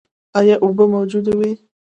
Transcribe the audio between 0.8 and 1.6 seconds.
موجودې وې؟